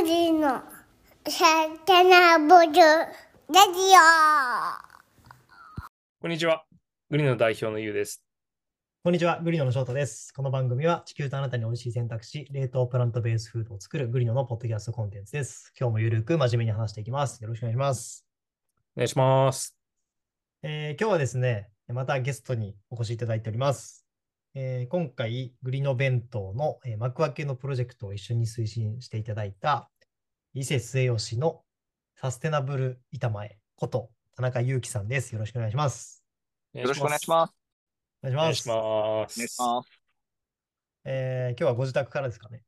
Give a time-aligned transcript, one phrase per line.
[0.00, 0.62] グリの
[1.28, 2.80] サテナブルラジ
[6.20, 6.62] こんにちは。
[7.10, 8.22] グリの代表のゆうです。
[9.02, 10.32] こんにちは、グリノの翔太です。
[10.32, 15.72] この番組は地球とあなたに美味しい選択肢、冷凍プラントベースフードを作るグリノのポッドキャストコンテンツです。
[15.76, 17.42] 今日もゆるく真面目に話していきます。
[17.42, 18.24] よろしくお願いします。
[18.94, 19.76] お願いします。
[20.62, 24.07] えー今日はですね、またゲストにお越しいただいております。
[24.60, 29.88] えー今回、グリノ弁当の、えー幕開けのプロジェクトを一緒に推進していただいた、
[30.52, 31.62] 伊勢末吉の
[32.16, 35.32] サステナブル板前こと田中裕樹さんです。
[35.32, 36.24] よろしくお願いします。
[36.72, 37.54] よよろしくお願いします。
[38.24, 38.72] お願いします。
[38.72, 40.02] お願いします。
[41.04, 42.64] えー今日はご自宅からですかね。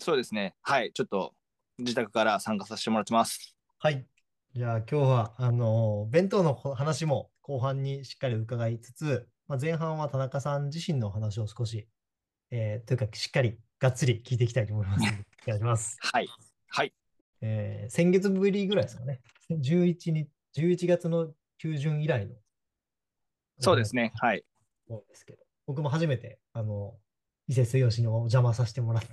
[0.00, 0.54] そうですね。
[0.60, 0.92] はい。
[0.92, 1.32] ちょっと
[1.78, 3.56] 自宅から参加させてもらってます。
[3.78, 4.06] はい。
[4.52, 11.86] じゃあ今日は、あの、弁当の話も後半にしっかり伺いつつ、まあ、前半は田中さん自身のお話を少し、
[12.50, 15.16] えーというかしっかりがっつり聞いていきたいと思いますので。
[15.46, 15.98] お願いします。
[16.00, 16.28] はい。
[16.68, 16.92] はい。
[17.42, 19.20] えー先月ぶりぐらいですかね。
[19.50, 22.34] 11日、11月の中旬以来の。
[23.60, 24.12] そうですね。
[24.16, 24.44] はい。
[24.88, 26.98] そうですけど、僕も初めて、あの、
[27.46, 29.08] 伊勢末吉にお邪魔させてもらって、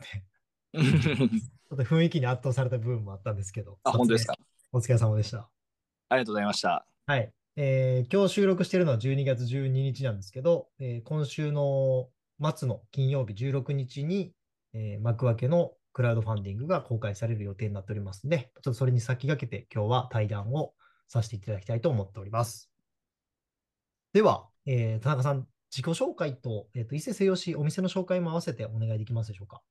[0.73, 4.36] ちょっと雰囲気に圧倒された部分もあったんですけど、あ、本当ですか？
[4.72, 5.50] お疲れ様でした。
[6.09, 6.88] ありがとうございました。
[7.06, 7.34] はい。
[7.57, 12.09] えー今日収録しているのは12月12日なんですけど、えー今週の
[12.55, 14.33] 末の金曜日16日に、
[14.73, 20.73] えー幕開けのクラウドファンディングが公開される予定になっておりますので、ちょっとそれに先駆けて今日は対談を
[21.07, 22.72] させていただきたいと思っております。
[24.13, 29.61] では、えー田中さん、自己紹介と、えーと伊勢西吉お店の紹介も合わせてお願いできますでしょうか？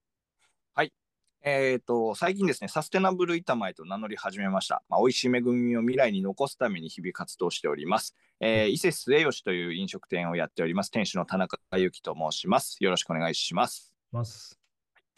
[1.42, 4.82] えっ、と、最近ですね、サステナブル板前と名乗り始めました。
[4.90, 8.14] まあ、美味しい恵みを未来に残すために日々活動しております。
[8.40, 10.90] えー伊勢末吉という飲食店をやっております。
[10.90, 12.76] 店主の田中裕樹と申します。
[12.80, 13.94] よろしくお願いします。
[14.12, 14.60] ます。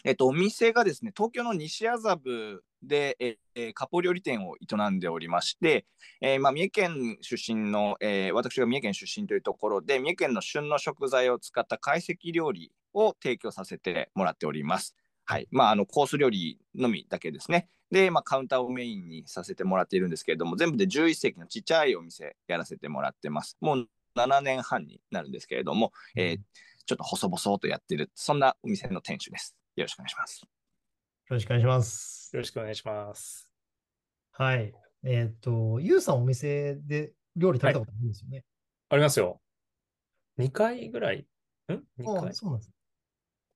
[0.04, 5.86] えっと、お店がですね、東京の西麻布で、ええー、カポ料理店を営んでおりまして、
[6.20, 14.94] えーまあ、三重県出身の、えー私が三重県出身というところで、三重県の旬の食材を使った懐石料理を提供させてもらっております。
[15.24, 15.48] はい。
[15.50, 17.68] まあ、あの、コース料理のみだけですね。
[17.90, 23.56] で、まあ、カウンターをメインにさせてもらっているんですけれども、全部で11席のちっちゃいお店やらせてもらってます。
[23.60, 26.38] もう7年半になるんですけれども、えー
[26.84, 29.54] ちょっと細々とやってる、そんなお店の店主です。
[29.76, 30.40] よろしくお願いします。
[30.42, 30.48] よ
[31.30, 32.30] ろしくお願いします。
[32.34, 33.48] よろしくお願いします。
[34.32, 34.74] はい。
[35.04, 38.44] えっ、と、ゆうさんお店で料理食べたことあるんですよね。
[38.88, 39.40] ありますよ。
[40.38, 41.18] 2回ぐらい？
[41.18, 41.22] ん
[42.02, 42.72] ?2 あ回そうなんです。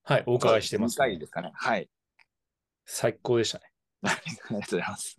[0.09, 1.51] はい、お伺いしてます、2回ですかね。
[1.53, 1.91] はい。
[2.85, 3.65] 最高でしたね。
[4.03, 5.17] ありがとうございます。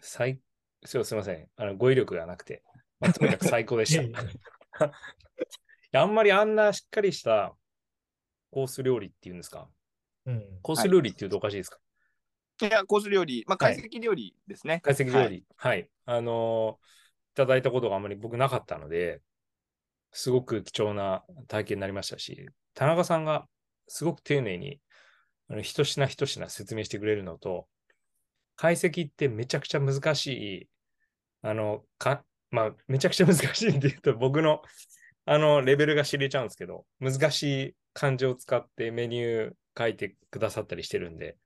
[0.00, 0.40] 最、
[0.82, 1.46] すいません。
[1.56, 2.62] あの、語彙力がなくて。
[3.00, 4.00] まあとにかく最高でし
[4.80, 4.90] た。
[6.00, 7.54] あんまりあんなしっかりした
[8.50, 9.68] コース料理っていうんですか？
[10.24, 10.58] うん。
[10.62, 11.78] コース料理っていうとおかしいですか、
[12.62, 14.76] いや、コース料理、まあ、はい懐石料理ですね。
[14.82, 15.44] 懐石料はい理。
[15.56, 15.90] はい。
[16.06, 16.86] あのー
[17.32, 19.22] いただいたことがあまり僕なかったので、
[20.12, 23.48] すごく貴重な体験になりましたし、田中さんが
[23.92, 24.80] すごく丁寧に、
[25.48, 27.66] あの一品一品説明してくれるのと、
[28.56, 30.68] 解析ってめちゃくちゃ難しい、
[31.42, 34.62] あの、か、まあ、めちゃくちゃ難しいって言うと僕の、
[35.26, 41.36] あの、レベルが知れちゃうんですけど、難しい漢字を使ってメニュー書いてくださったりしてるんで、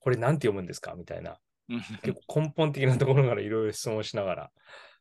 [0.00, 0.94] これなんて読むんですか？
[0.94, 1.38] みたいな。
[2.02, 4.50] 結構根本的なところからいろいろ質問しながら、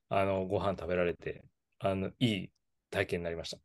[0.10, 1.44] あの、ご飯食べられて、
[1.80, 2.50] あの、いい
[2.90, 3.58] 体験になりました。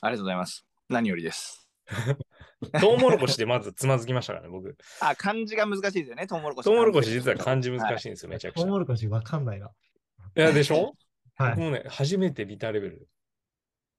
[0.00, 0.66] ありがとうございます。
[0.88, 1.65] 何よりです。
[2.80, 4.76] トウモロコシでまずつまずきましたからね、僕。
[5.00, 6.64] あ、漢字が難しいですよね、トウモロコシ。
[6.66, 8.60] トウモロコシ実は漢字難しいんですよ、めちゃくちゃ。
[8.62, 9.70] トウモいロコシわかんないな。
[10.34, 10.94] や、でしょ？
[11.36, 11.50] はい。
[11.50, 13.08] 僕もね、初めてビターレベル。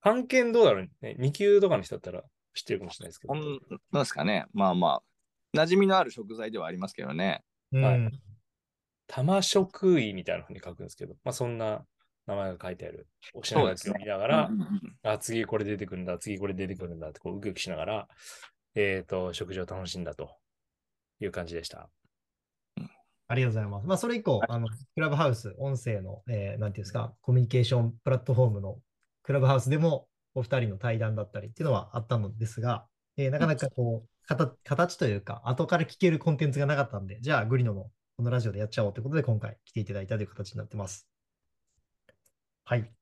[0.00, 1.16] 半券どうだろうね。
[1.18, 2.22] 2級とかの人だったら
[2.54, 4.46] 知ってるかもしれないですけどなんですかね。
[4.52, 5.02] まあま
[5.54, 7.42] あ、馴染みのある食材ではありますけどね。
[7.72, 8.20] うんはい
[9.10, 11.82] 玉食いみたいなふうに書くんですけど、まあそんな
[12.28, 18.08] 名前が書いてあるお品書きを見ながら、うんうんうんあ、次これ出てくるんだ、次これ出てくるんだって、こう、ウキウキしながら、
[18.74, 20.30] えっ、と、食事を楽しんだと
[21.20, 21.88] いう感じでした。
[23.28, 23.86] ありがとうございます。
[23.86, 28.78] まあ、それ以降、あの、クラブハウス、音声の、えーなんていうんですか、コミュニケーションプラットフォームの
[29.22, 32.86] クラブハウスでも、お二人の対談だったりっていうのはあったのですが、
[33.16, 41.08] えーなかなかこう、形形というか、後から聞けるコンテンツがなかったんで、じゃあ、グリノのこのラジオでやっちゃおうということで、今回来ていただいたという形になってます。
[42.68, 42.92] はい。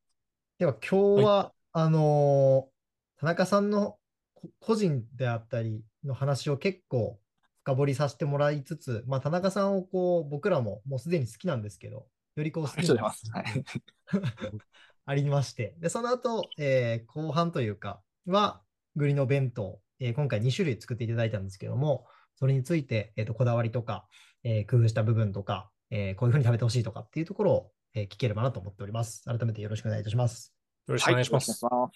[0.58, 2.76] では、今日は、あのー
[3.18, 3.98] 田中さんの
[4.34, 7.18] こ個人であったりの話を結構
[7.64, 13.30] 深掘りさせてもらいつつ、まあ、田中さんをこう僕らももうすでに好きなんですけど、よりこう好ありがとうきなございます。
[13.32, 13.64] はい。
[15.04, 18.62] ありまして、で、その後、えー後半というかは、
[18.94, 24.06] グリの弁当、えー今回2種類作っていただいたんですけども、それについて、えっと、こだわりとか、
[24.44, 29.25] えー工夫した部分とか、えーこういうふうに食べてほしいとかっていうところを、えー聞ければなと思っております。
[29.25, 30.52] 改めてよろしくお願いいたします。
[30.87, 31.64] よろしくお願いします。
[31.64, 31.90] は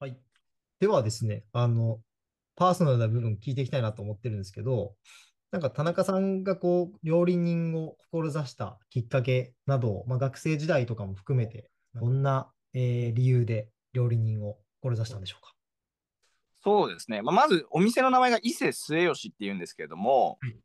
[0.00, 0.16] はい。
[0.80, 2.00] ではですね、あの、
[2.56, 4.96] パーソナルな部分聞いていきたいなと思ってるんですけど、
[5.52, 15.54] なんか田中さんがこう、料理人を志したきっかけなど、まあ、学生時代とかも含めて、どんな、えー理由で料理人を志したんでしょうか？
[16.64, 17.22] そうですね。
[17.22, 20.56] まあ、まず、お店の名前が伊勢末吉っていうんですけれどもはい、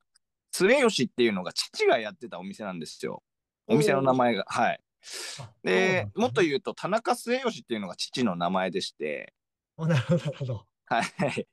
[0.52, 3.24] 末吉っていうのが父がやってたお店なんですよ。
[3.68, 4.46] お店の名前が。
[4.48, 4.80] はい。
[5.40, 9.34] あで、もっとう言うと、田中末吉っていうのが父の名前でして、
[9.78, 10.66] なるほど、なるほど。
[10.86, 11.04] はい。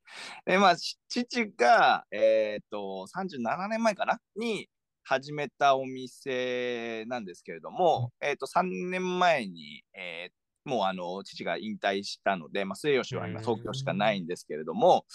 [0.45, 4.21] で、まあ、し父が、えっ、と、37年前かな？
[4.37, 4.69] に
[5.03, 10.33] 始めたお店なんですけれども、えっ、と、3年前に、えー
[10.65, 15.07] もうあの父が引退したので、まあ、末吉は今東京しかないんですけれども、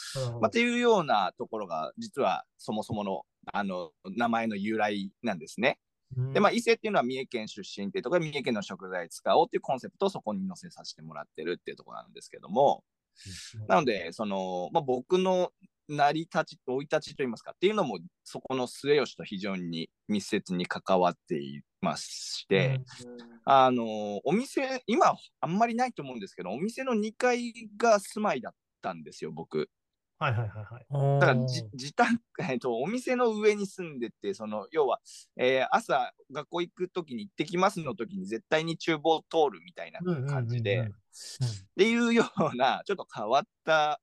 [0.41, 3.21] まあ、っていうようなところが実はそもそもの
[3.53, 5.77] あの名前の由来なんですね。
[6.33, 12.83] で、まあ、伊勢っていうのは三重県出身っていうところで三重県の食材使おうっていうコンセプトをそこに載せさせてもらってるっていうところなんですけども、
[13.67, 15.51] なので、その、まあ、僕の
[15.87, 22.81] 成り立ち、生い立ちといいますかっていうのも、そこの末吉と非常に密接に関わっていまして、
[23.45, 29.69] あの、お店、今あんまりないと思うんですけど、お店の2階が住まいだったんですよ、僕。
[30.17, 31.19] はいはいはいはい。
[31.19, 35.01] だからじ自宅、 えっと、お店の上に住んでて、その要は、
[35.35, 40.91] えー朝学校行くときに行ってきますの時に絶対に厨房通るみたいな感じで、っ
[41.77, 42.23] ていうよ
[42.53, 44.01] うな ちょっと変わった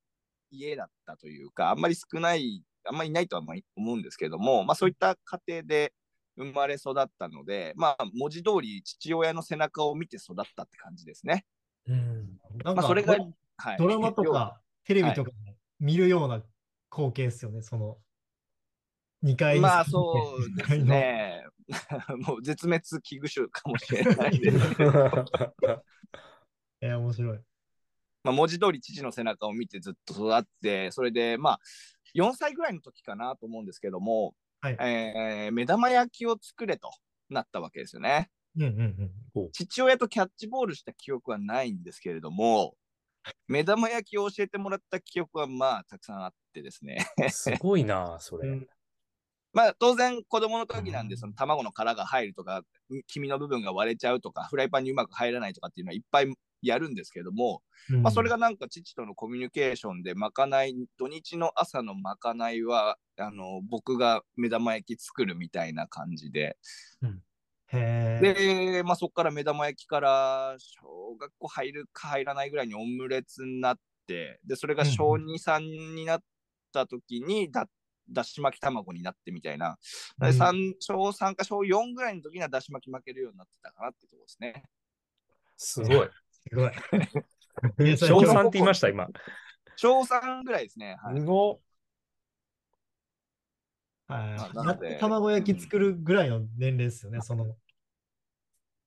[0.51, 3.43] 家だったというか、あんまり少ない、あんまりいないとは
[3.77, 5.95] 思うんですけども、まあそういった家庭で
[6.37, 11.47] 生まれ育ったので、まあ文字通り父親の背中を見て育ったって感じですね。
[11.87, 13.79] うんなんかまあそれがドはい。
[13.79, 15.52] ドラマとかテレビとかで
[15.83, 16.41] 見るような
[16.93, 17.99] 光景ですよね、その
[19.25, 21.45] 2階にまあそうですね。
[22.27, 24.93] もう絶滅危惧種かもしれないですけど、
[26.81, 27.41] えー面白い。
[28.23, 31.61] まあ文字通り父の背中を見てずっと育って、それでまあ
[32.15, 36.93] 4歳ぐらいの時かなと思うんですけども、はいえー目玉焼きを作れと
[37.29, 38.31] なったわけですよね。
[38.57, 39.51] うんうんうん。
[39.53, 42.77] 父親とキャッチボールした記憶はないんですけれども、
[43.49, 47.07] 目玉焼きを教えてもらった記憶はまあたくさんあってですね。
[47.31, 48.49] すごいな、 それ。
[48.49, 48.69] うん
[49.55, 52.63] まあ当然子供の時なんでうんその卵の殻が入るとか、
[53.07, 57.63] 黄身の部分が割れちゃうとか、フライパンにうまく入らないとかっていうのはいっぱいやるんですけども、
[58.03, 66.57] まあそれがなんか父とのコミュニケーションでまかない、土日の朝のまかないは、あの、僕が目玉焼き作るみたいな感じで、
[67.73, 76.23] で、まあ、そこから目玉焼きから小学校入るか入らないぐらいにオムレツになって、で、それが小うん2、3になっ
[76.73, 77.67] た時にだ、
[78.11, 79.79] だし巻き卵になってみたいな。
[80.19, 84.65] でうん三小3か小4ぐらいの時にはだし巻き負けるようになってたかなってところですね。
[85.57, 86.11] すごい。
[86.49, 86.73] すごい。
[87.97, 89.09] 小教3って言いました、今。
[89.77, 90.97] 小3ぐらいですね。
[91.03, 91.61] はいすご
[94.09, 97.57] はい卵焼き作るぐらいの年齢ですよね、その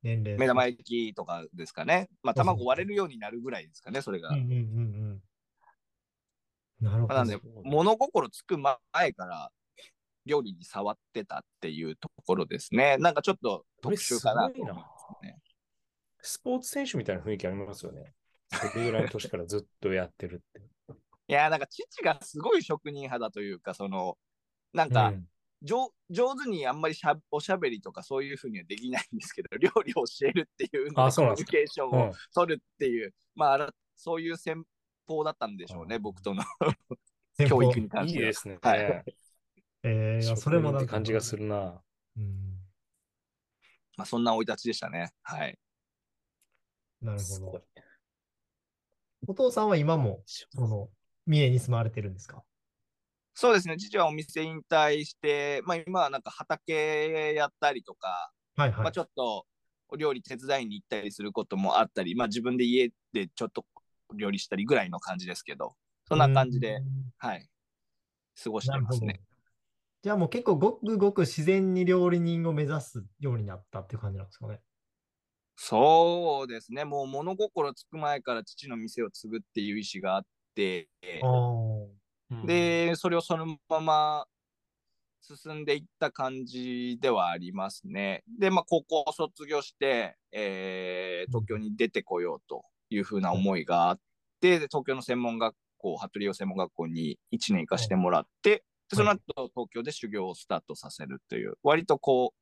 [0.06, 0.38] 年齢。
[0.38, 2.10] 目玉焼きとかですかね。
[2.22, 4.30] まあ、卵割れるようになるぐらいですかね、それが。
[4.30, 4.54] うんうんうんう
[6.84, 6.86] ん。
[6.86, 8.78] なるほまあなんでど。、物心つく前
[9.14, 9.50] から
[10.26, 12.98] 料理に触ってたっていうところですね。
[13.00, 14.86] なんかちょっと特殊かなと思いま
[15.20, 15.40] すね。
[16.22, 18.14] スポーツ選手みたいな雰囲気ありますよね。
[18.52, 20.62] それぐらいの年からずっとやってるって。
[21.28, 24.20] いや、なんか父がすごい職人派だというか、その、
[24.72, 25.28] なんか、うん
[25.66, 34.64] 上上手にあんまりしゃおしゃべりとかそういうふうにはできないんですけど、料理を教えるっていうコミュニそうなんですかケーションをうん取るっていう、まああら、そういう戦
[35.08, 36.44] 法だったんでしょうね、うん僕との
[37.48, 38.26] 教育に関しては。
[38.26, 38.58] いいですね。
[38.62, 39.04] はい
[39.84, 41.80] えー、それもなんか感じがするな。
[42.18, 42.56] うん。
[43.98, 45.12] まあ、そんな生い立ちでしたね。
[45.22, 45.58] はい。
[47.02, 47.64] なるほど。
[49.28, 50.90] お父さんは今も、その、
[51.28, 52.44] 三重に住まわれてるんですか？
[53.38, 58.84] そうですね、父はお店引退して、まあ、今はなんか畑やったりとか、はいはい。
[58.84, 59.46] まあ、ちょっと
[59.90, 63.66] お料理手伝いに行ったりすることもあったり、まあ、自分で家でちょっと
[64.16, 65.76] 料理したりぐらいの感じですけど、
[66.08, 66.84] そんな感じで、うん
[67.18, 67.46] はい、
[68.42, 69.22] 過ごしてますね。。
[70.02, 74.62] じゃあもう結構ごくごく自然に料理人を目指すようになったっていう感じなんですかね。
[75.58, 80.88] そうですね、もう物心つく前から父の店を継ぐっていう意思があって、
[82.46, 84.28] で、それをそのまま
[85.22, 88.24] 進んでいった感じではありますね。
[88.40, 94.00] で、まあ、高校を卒業して、えー東京に出てこようというふうな思いがあっ
[94.40, 102.40] て、で東京の専門学校、服部用専門学校に1年行かせてもらって、でその後、東京で修行をスタートさせるという、割とこう、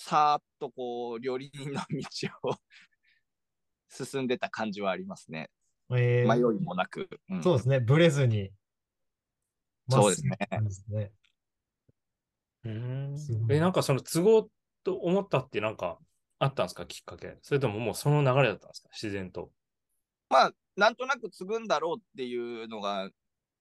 [0.00, 2.54] さーっとこう、料理人の 道を
[3.90, 5.50] 進んでた感じはありますね。
[5.90, 7.08] えー迷いもなく。
[7.28, 7.80] うんそうですね。
[7.80, 8.50] ブレずに。
[9.88, 10.36] そうですね
[10.70, 11.12] すね。
[12.64, 12.72] うー
[13.48, 14.48] んえ、なんかその都合
[14.82, 15.98] と思ったってなんか
[16.38, 16.86] あったんですか？
[16.86, 17.38] きっかけ。
[17.42, 18.88] それとももうその流れだったんですか？
[18.92, 19.50] 自然と。
[20.28, 23.10] まあ、なんとなく継ぐんだろうっていうのが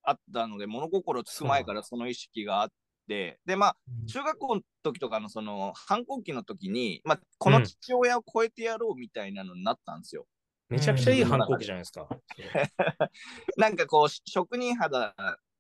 [0.03, 2.70] あったので、物心つく前からその意識があっ
[3.08, 10.25] て、で、まあ、うん中学校の時とかのその反抗期の時に、まあ、この父親を超えてやろうみたいなのになったんですよ。
[10.70, 12.10] めちゃくちゃいい反抗期じゃないですか。
[13.58, 15.15] なんかこう、し職人肌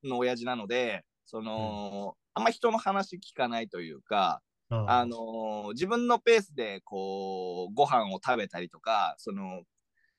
[0.07, 5.05] の親父なので、その、あんま人の話聞かないというか、ああ。
[5.05, 9.63] のー自分のペースでこうご飯を食べたりとかその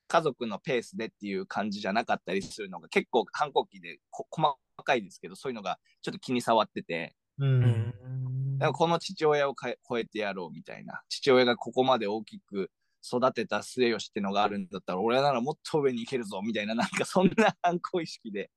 [0.09, 7.15] 家族のペースでっていう感じじゃなかったりするのが結構反抗期でこ細かいですけどそういうのがちょっと気に障ってて。
[7.39, 7.47] う。
[7.47, 7.61] うん。
[7.63, 11.03] んだからこの父親をかえ超えてやろうみたいな。
[11.09, 12.71] 父親がここまで大きく
[13.07, 18.51] 育てた末吉ってのがあるんだったら俺ならもっと上に行けるぞみたいななんかそんな反抗意識で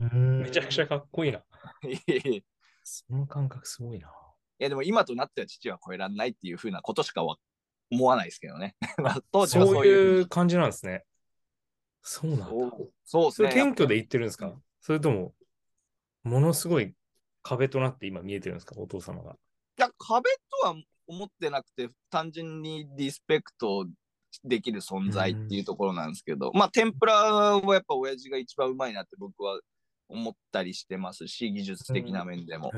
[0.00, 1.38] うんめちゃくちゃかっこいいな。
[1.84, 2.44] いやい
[2.84, 4.10] その感覚すごいな。
[4.58, 7.36] やでも今となっては父は超えられないっていうふうなことしかわ
[7.90, 11.04] 思わないですけどね まあ当時はそういういう感じなんですね。
[12.02, 12.46] そうなんだ。
[12.46, 13.50] そうそうですね。
[13.50, 14.54] それ謙虚で言ってるんですか？
[14.80, 15.34] それとも、
[16.22, 16.94] ものすごい
[17.42, 18.74] 壁となって今見えてるんですか？
[18.78, 19.32] お父様が。
[19.32, 19.36] い
[19.76, 20.30] や、壁
[20.62, 20.74] とは
[21.08, 23.86] 思ってなくて、単純にリスペクト
[24.44, 29.58] できる存在っていうところなんですけど、まあ、天ぷらはやっぱ親父が一番うまいなって僕は
[30.08, 32.70] 思ったりしてますし、技術的な面でも。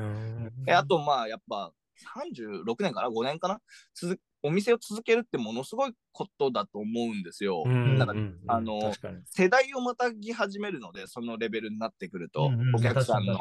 [0.67, 1.71] えあと、まあ、やっぱ
[2.15, 3.59] 36年かな ?5 年かな？
[3.93, 7.63] 続お店を続けるってものすごいことだと思うんですよ。
[7.65, 8.93] うんなんかうんうんあの。
[9.25, 13.37] 世代をまたぎ始めるので、そのレベルになってくると、うんうんお客さんの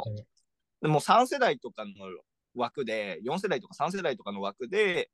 [0.82, 1.92] でも3世代とかの
[2.54, 5.11] 枠で、4世代とか3世代とかの枠で、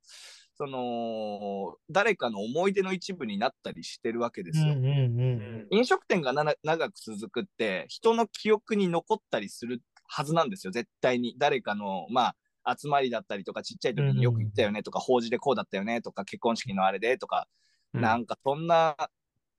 [0.55, 4.75] その、誰かの思い出の一部になったりしてるわけですよ。
[4.75, 11.35] にうんうんうん飲食店が長く続くって、人の記憶に残ったりするはずなんですよ、絶対に。
[11.39, 17.49] 誰かの、まあ、集まりだったりとか、ちっちゃい時によく行ったよねとか、法事でこうだったよねとか、結婚式のあれでとか、
[17.93, 18.97] なんかそんな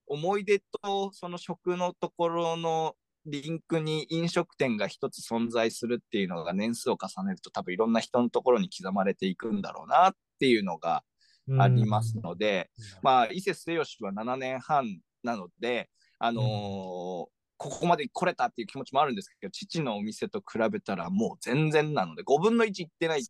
[0.07, 2.95] 思い出とその食のところの
[3.27, 11.03] リンクに飲食店が一つ存在するっていうのが年数を重ねると多分いろんな人のところに刻まれていくんだろうなっていうのが
[11.47, 12.69] うんありますので、
[13.01, 17.25] まあ伊勢末吉は7年半なので、あのー
[17.59, 23.23] ここまで来れたっていう気持ちもあるんですけど父のお店と比べたらもう全然なので5分の1いってない。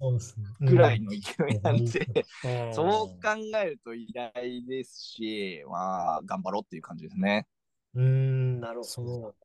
[0.59, 1.17] ぐらいの勢
[1.49, 7.47] いなんで、うん そう考えると偉大ですし、まあ、頑張ろうっていう感じですね。
[7.95, 8.03] うん。
[8.03, 9.35] うん、なるほど。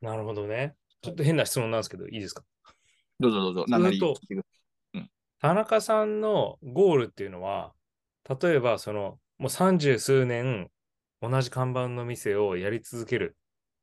[0.00, 0.74] なるほどね。
[1.02, 2.42] ちょっと変な質問なんですけど、いいですか？
[3.18, 4.44] どうぞどうぞ、なり聞いてく
[4.94, 5.02] だ
[5.40, 7.72] 田中さんのゴールっていうのは、
[8.42, 10.70] 例えばその、もう三十数年
[11.22, 13.36] 同じ看板の店をやり続ける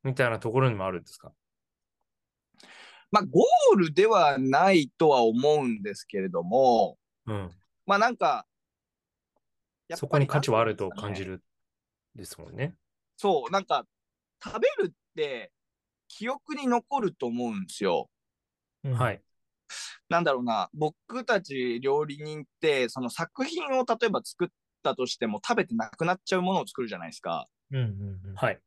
[0.04, 1.32] みたいなところにもあるんですか？
[3.10, 7.50] まあ、ゴールではないとは思うんですけれども、うん。
[7.86, 8.46] まあなんか、
[9.88, 11.42] やっぱりそこに価値はあると感じる
[12.14, 12.74] ですもんね。
[13.16, 13.86] そう、なんか、
[14.44, 15.50] 食べるって
[16.08, 18.10] 記憶に残ると思うんですよ。
[18.84, 19.22] うんはい。
[20.08, 24.48] なんだろうな、僕たち料理人って、その作品を例えば作っ
[24.82, 27.46] たとしても食べてなくなっちゃうものを作るじゃないですか。
[27.70, 28.34] うんうんうん。
[28.34, 28.60] はい。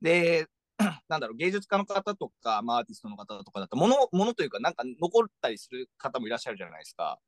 [0.00, 0.46] で、
[1.08, 7.18] なんだろう、芸術家の方とか、まあ、アーティストの方とかだと、もの、ものというか、なんか残ったりする方もいらっしゃるじゃないですか。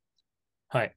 [0.67, 0.95] はい。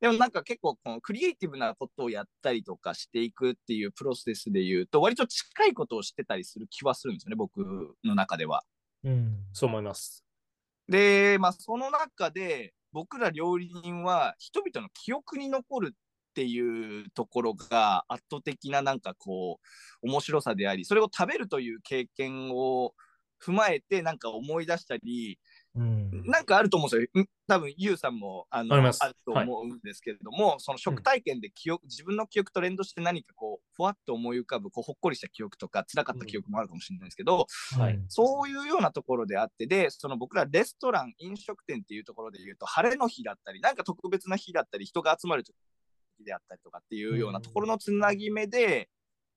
[0.00, 7.58] でもなんか結構、このクリエイティブなことをやったりとかしていくっていうプロセスで言うと、割と近いことをしてたりする気はするんですよね、僕
[8.04, 8.64] の中では。
[9.04, 9.44] うん。
[9.52, 10.24] そう思います。
[10.88, 19.58] で、まあ、その中で、僕ら料理人は人々の記憶に残るっていうところが圧倒的ななんかこ
[20.02, 22.92] う面白さでありそれを食べるという経験を
[23.44, 25.38] 踏まえてなんか思い出したり
[25.76, 26.22] うん。
[26.26, 27.22] なんかあると思うんですよ。
[27.22, 28.92] ん多分ユウさんもあのある
[29.26, 37.46] と思うんですけれども、その食体験で記憶、自分の記憶と連動して何かこうふわっと思い浮かぶこうほっこりした記憶とか辛かった記憶もあるかもしれないですけど、
[37.78, 37.98] はい。
[38.08, 45.54] そういうようなところであって、で、その僕らレストラン、飲食店っていうところで言うと、晴れの日だったり、なんか特別な日だったり、人が集まる時
[46.24, 48.88] であったりとかっていうようなところのつなぎ目で、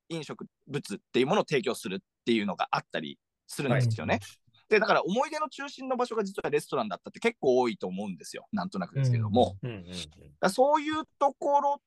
[0.10, 4.20] 飲食物っていうものを提供するっていうのがあったりするんですよね。
[4.69, 8.47] で、だから思い出の中心の場所が実はレストランだったって結構多いと思うんですよ。
[8.51, 9.57] なんとなくですけども。
[9.63, 9.86] うんうんうん。
[9.86, 10.00] だか
[10.41, 11.81] らそういうところ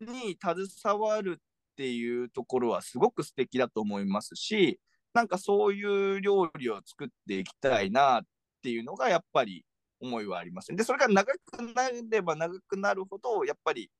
[0.00, 4.80] に携わるっていうところはすごく素敵だと思いますし、
[5.14, 8.24] なんかそういう料理を作っていきたいなっ
[8.62, 9.64] っていうのがやっぱり
[10.00, 10.76] 思いはありますね。
[10.76, 13.90] で、それが長くなれば長くなるほど、やっぱり、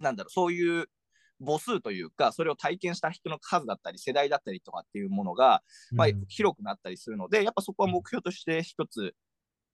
[0.00, 0.86] なんだろう、そういう
[1.40, 5.62] 母数というか、それを体験した人の数だったり、世代だったりとかっていうものが、
[5.92, 9.14] まあうん、広くなったりするので、やっぱそこは目標として一つ、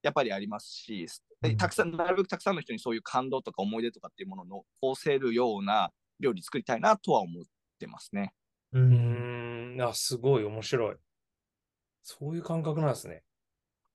[0.03, 1.07] やっぱりありますし、
[1.43, 7.45] うんたくさん、なるべくたくさんの人にそういう感動とか思い出とかっていうものを残せるような料理作りたいなとは思っ
[7.79, 8.35] てますね。
[8.73, 8.79] う。
[8.79, 10.97] ん、あ、すごい面白い。
[12.03, 13.23] そういう感覚なんですね。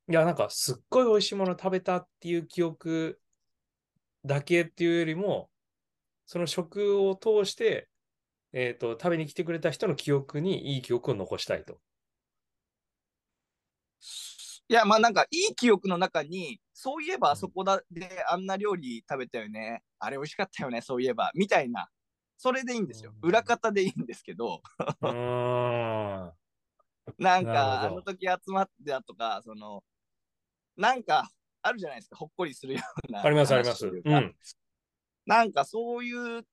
[0.09, 3.19] いや、なんか、すっごい美味しいもの食べたっていう記憶
[4.23, 5.49] だけっていうよりも、
[6.27, 7.89] その食を通して、
[8.53, 11.79] えっと、食べに来てくれた人の記憶にいい記憶を残したいと。
[14.67, 19.83] いや、まあなんか、いい記憶の中に、そういえばあそこだであんな料理食べたよね。
[19.99, 21.31] あれ美味しかったよね、そういえば。
[21.35, 21.87] みたいな。
[22.37, 23.13] それでいいんですよ。
[23.13, 24.61] うん裏方でいいんですけど、
[25.01, 26.35] うーん。
[27.17, 29.83] なんなか、あの時集まってたとか、その、
[30.77, 31.29] なんか、
[31.61, 32.17] あるじゃないですか。
[32.17, 33.21] ほっこりするような。
[33.21, 33.87] あります、あります。
[33.87, 34.35] うん。
[35.25, 36.45] なんかそういう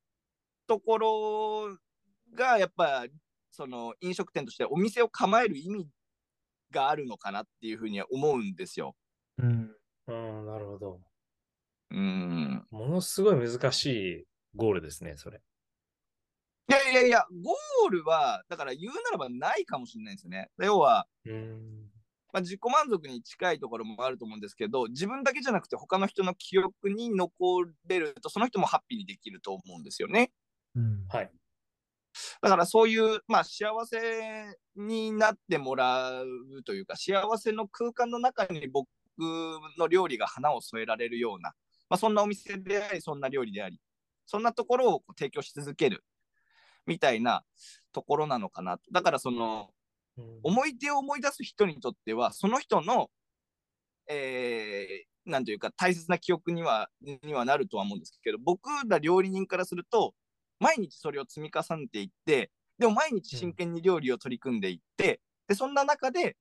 [0.66, 1.78] ところ
[2.34, 3.06] が、やっぱ、
[3.50, 5.88] その飲食店としてお店を構える意味
[6.70, 8.96] があるのかなっていうふうには思うんですよ。
[9.38, 9.76] うん。
[10.06, 11.00] うん、なるほど。
[11.90, 12.66] うん。
[12.70, 14.24] ものすごい難しい
[14.56, 15.42] ゴールですね、それ。
[16.68, 20.48] いやいやいや、ゴールは、だから言うならばないかもしれないですよね。
[20.58, 21.90] 要は、うん。
[22.32, 30.32] まあ、自己満足に近いところもあると思うんですけど、自分だけじゃなくて他の人の記憶に残れると、その人もハッピーにできると思うんですよね。
[30.74, 31.06] うん。
[31.08, 31.30] はい。
[32.40, 36.26] だからそういう、まあ、幸せになってもらう
[36.64, 38.88] というか、幸せの空間の中に僕
[39.78, 41.54] の料理が花を添えられるような、
[41.90, 43.78] まあ、そんなお店であり、そんな料理であり、
[44.26, 46.04] そんなところをこう提供し続ける
[46.86, 47.44] みたいな
[47.92, 48.84] ところなのかなと。
[48.90, 49.81] だからその、うん
[50.42, 53.10] 思い出を思い出す人にとっては、その人の、
[54.08, 60.14] えー、なんというか、大切な記憶にはにはなるとは思うんですけど、僕ら料理人からすると、
[60.60, 66.36] 毎日それを積み重ねていって、でも毎日真剣に料理を取り組んでいって、で、そんな中で、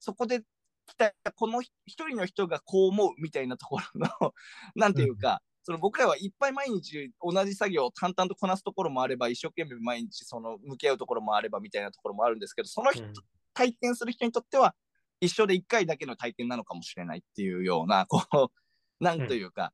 [0.00, 0.40] そこで
[0.86, 4.34] 来た、この一人の人がこう思うみたいなところの、
[4.74, 13.12] なんていうか、その僕らはいっぱい毎日同じ作業を淡々とこなすところもあれば、一生懸命毎日その向き合うところもあればみたいなところもあるんですけど、その人、うん
[13.52, 14.74] 体験する人にとっては、
[15.20, 18.48] 一生で一回だけの体験なのかもしれないっていうような、こう、
[19.04, 19.72] なんというか、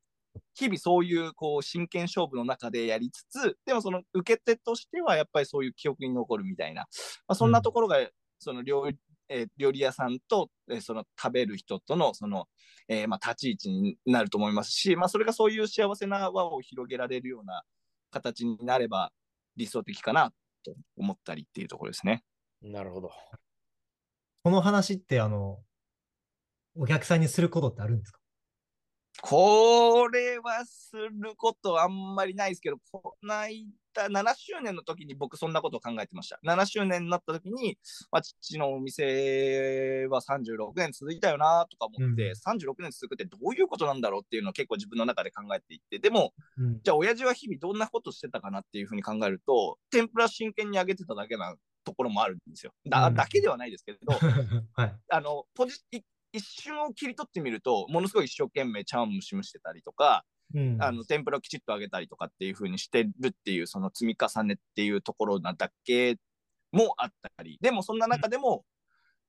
[0.54, 6.82] 日々そういうこう真剣勝負の中でやりつつ、でもその受け手としてはやっぱりそういう記憶に残るみたいな、
[7.28, 7.98] まあ、そんなところが、
[8.38, 8.98] その料理、
[9.28, 12.48] えー料理屋さんと、えーその食べる人とのその、
[12.88, 17.62] えーまあ、立ち位置になると思いますし、まあ、それがそういう幸せな輪を広げられるような
[18.10, 19.10] 形になれば
[19.56, 20.32] 理想的かな
[20.64, 22.22] と思ったりっていうところですね。
[22.62, 23.10] なるほど。
[24.42, 25.58] この話って、あの、
[26.76, 28.20] お客さんにすることってあるんですか？
[29.28, 36.38] これはすることあんまりないですけど、この間、7周年の時に僕そんなことを考えてました。
[36.46, 37.76] 7周年になった時に、
[38.12, 46.80] まあ、父のお店は36年続いたよなとか思って、うん36年続くってどういうことなんだろうっていうのを結構自分の中で考えていって、でも、うん。
[46.84, 52.72] じゃあ親父は日々どんなことしてたかなっていうふうに考えると、天ぷら真剣に揚げてただけなところもあるんですよ。
[52.88, 54.12] だ,、うんだけではないですけれど、
[54.74, 54.96] はい。
[55.10, 56.00] あのポジい
[56.36, 60.76] 一瞬を切り取ってみると、ものすごい一生懸命茶碗蒸し蒸してたりとか、うん。
[60.80, 66.16] あの天ぷらをきちっと揚げたりとかっていう風にしてるっていう、その積み重ねっていうところなだけ
[66.72, 68.64] もあったり、でもそんな中でも、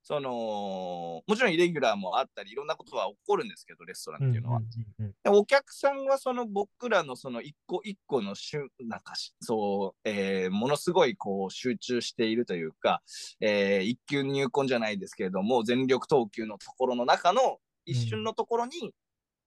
[0.07, 4.59] そのもちろんイレギュラーもあったり、いろんなことは起こるんですけど、レストランっていうのは。
[4.59, 5.11] うんうんうん。
[5.21, 13.01] でお客さんはその僕らのその一個一個のしゅなんかしそう、えーものすごいこう集中しているというか、
[13.41, 18.93] えー一級入魂じゃないですけれども、全力投球のところの中の一瞬のところに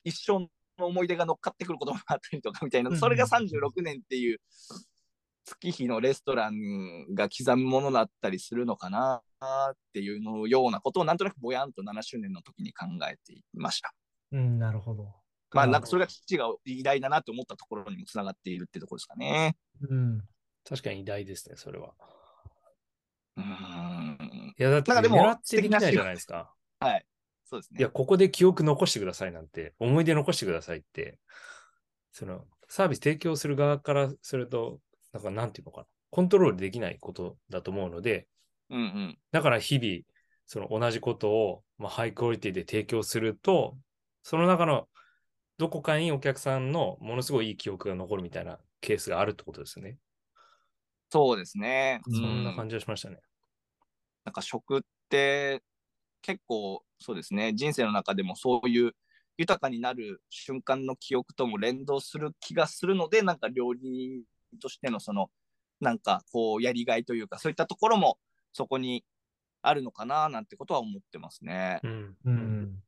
[0.04, 0.40] 一生
[0.78, 4.40] の思い出が乗っかってくることもあったりとかみたいな、うんそれが36年っていう
[5.44, 9.22] 月日のレストランが刻むものだったりするのかな
[9.70, 13.94] っていうのようなことをなんとなくぼやんと7周年の時に考えていました。
[14.32, 15.14] うん、なるほど。
[15.52, 19.56] まあ、なんかそれが父が偉大だなと思ったところにもつながっているってところですかね。
[19.88, 20.20] うん。
[20.68, 21.94] 確かに偉大ですね、それは。
[23.36, 24.54] うーん。
[24.56, 26.52] いや、だって狙ってできないじゃないですか。
[26.78, 27.04] はい。
[27.44, 27.80] そうですね。
[27.80, 31.18] いや、ここで記憶残してくださいなんて、思い出残してくださいって、
[32.12, 34.78] その、サービス提供する側からすると、
[35.12, 38.26] なんかなんていうのかな、コントロールできないことだと思うので、
[38.70, 39.18] うんうん。
[39.32, 40.02] だから日々、
[40.46, 43.76] その同じことを、まあ、ハイクオリティで提供すると、
[44.22, 44.88] その中の
[45.58, 49.98] どこかにお客さんのものすごいいい記憶が残るみたいなケースがあるってことですよね。
[51.10, 52.00] そうですね。
[52.04, 52.56] そんなじ。
[52.56, 53.18] 感じがしましたね。
[54.24, 55.62] なんか食って、
[56.22, 58.92] 結構そうですね、人生の中でもそういう
[59.38, 64.22] 豊かになる瞬間の記憶とも連動する気がするので、なんか料理人
[64.58, 65.30] としてのその、
[65.80, 68.18] なんかこうやりがいというか、そういったところも
[68.52, 69.04] そこに
[69.62, 71.80] あるのかななんてことは思ってますね。
[71.82, 72.16] うん。
[72.24, 72.82] うん。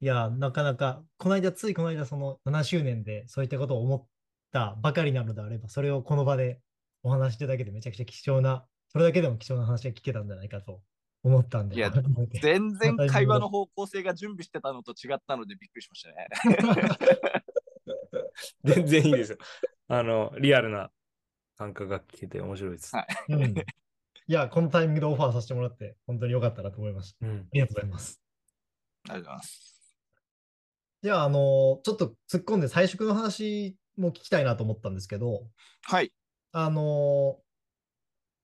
[0.00, 4.06] いや、なかなか、この間、ついこの間、その7周年でそういったことを思っ
[4.52, 6.60] たばかりなのであれば、それをこの場で
[7.02, 10.82] お話ししてるだけでめちゃくちゃ貴重な、それだけでも貴重な話が聞けたんじゃないかと
[11.24, 11.92] 思ったんで、いや
[12.40, 16.28] 全然会話の方向性が準備してたのと違ったのでびっくりしましたね。
[18.64, 19.38] 全然いいですよ。
[19.88, 20.90] あの、リアルな
[21.56, 22.94] 感覚が聞けて面白いです。
[22.94, 23.58] はいうん。
[23.58, 27.26] いや、このタイミングでオファーさせてもらって、本当に良かったなと思いました。
[27.26, 27.42] うんあ。
[27.52, 28.20] りがとうございます。
[29.08, 29.98] ありがとうございます。
[31.02, 35.48] じゃあ、あの、ちょっと突っ込んで菜食の話も聞きたいなと思ったんですけど、
[35.84, 36.12] はい。
[36.52, 37.38] あの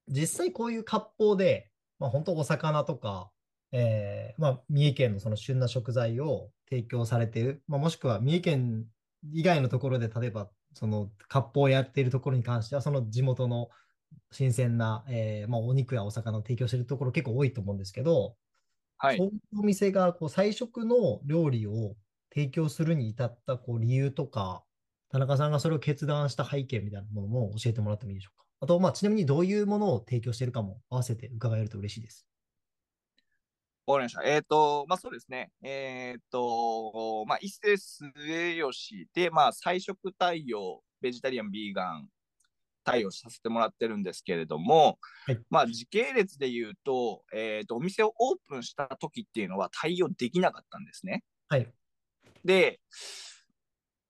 [0.09, 3.31] 実際こういう割烹で、まあ、本当お魚とか、
[3.73, 8.85] えーまあ、三重県のその旬な食材を提供されている、まあ、もしくは三重県
[9.33, 13.71] 以外のところで、例えばその割烹をやっているところに関しては、その地元の
[14.33, 18.37] 新鮮な、えーまあ、お肉やお魚を提供しているところ結構多いと思うんですけど、
[18.99, 19.29] はいそう。
[19.29, 21.97] いうお店がこう菜食の料理を
[22.35, 24.65] 提供するに至ったこう理由とか、
[25.11, 28.47] 田中さんがそれを決断した背景みたいなものも教えてもらってもいいでしょうか？
[28.61, 32.27] あと、まあ、ちなみにどういうものを提供しているかも合わせて伺えると嬉しいです。
[33.87, 34.23] わかりました。
[34.23, 35.51] えっ、と、まあそうですね。
[35.63, 38.09] えっ、と、まあ一世末
[38.73, 42.09] 吉で、まあ菜食対応、ベジタリアン、ビーガン
[42.85, 51.23] 対応させてもらってるんですけれども、はいまあ時系列で言うと、えっ、と、お店をオープンした時っていうのは対応できなかったんですね。
[51.49, 51.71] はい。
[52.43, 52.81] で、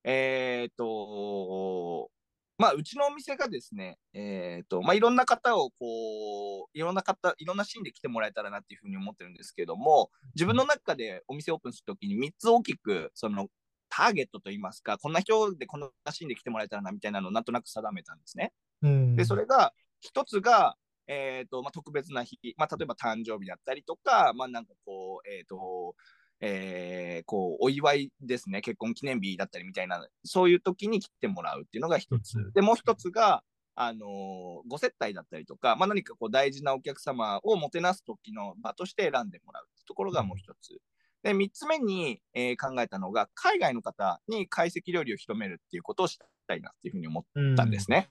[0.05, 2.09] えっ、と、
[2.57, 13.49] まあ、うちのお店がですね、えっ、と、まあ、いろんな方を、こう、いろんな方、いろんなシーンで来てもらえたらなっていうふうに思ってるんですけども、自分の中でお店オープンするときに3つ大きく、その、
[13.89, 18.53] ターゲットといいますか、こんな人でこんなシーンで来てもらえたらなみたいなのをなんとなく定めたんですね。
[18.81, 19.15] うん。
[19.15, 25.95] で、それが、一つが、えっ、と、まあ、特別な日、まあ、例えば誕生日だったりとか、まあ、なんかこう、えっ、と、
[26.41, 32.51] えーこう、お祝いですね、結婚記念日だったりみたいな、そういう時に来てもらうっていうのが一つうん。
[32.53, 33.43] で、もう一つが、
[33.75, 40.79] あのーご接待だったりとか、まあ、何かこう大事なお客様をもてなす時の場として選んでもらうってところがもう一つ。
[41.23, 46.17] で、三つ目に、えー考えたのが、海外の方に懐石料理を広めるっていうことをし
[46.47, 48.09] たいなっていうふうに思ったんですね。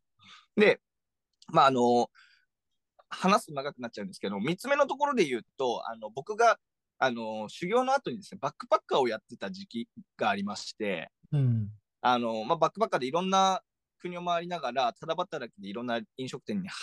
[0.57, 0.81] で、
[1.49, 2.09] まあ、あの、
[3.09, 6.59] 話すと長くなっちゃうんですけど、3つ目のところで言うと、あの僕が
[6.99, 11.69] あの修行の後にですね、バックパッカーをやってた時期がありまして、うん。
[12.01, 13.63] あのまあ、バックパッカーでいろんな
[13.99, 16.75] 国を回りながら、ただ働きでいろんな飲食店には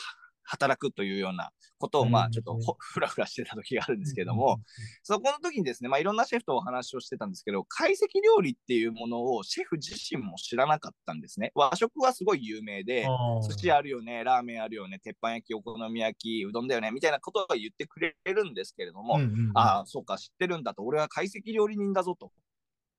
[0.43, 4.61] 働くというようなことを、まあ、うんちょっとほふらふらしてた時があるんですけども、
[5.03, 11.51] そこの時にですね、まあ、いろんなシェフとお話をしてたんですけど、懐石料理っていうものをシェフ自身も知らなかったんですね。
[11.55, 13.05] 和食はすごい有名で、
[13.47, 19.19] 寿司ああるよね、ラーメンあるよね、鉄板焼き、お好み焼き、うどんだよね、みたいなことは言ってくれるんですけれども、
[19.55, 22.31] ああ、そうか、知ってるんだと、俺は懐石料理人だぞと、